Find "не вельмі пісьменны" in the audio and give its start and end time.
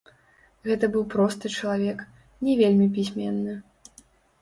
2.51-3.53